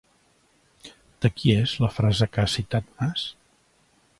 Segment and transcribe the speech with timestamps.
[1.27, 3.29] De qui és la frase que ha citat Mas?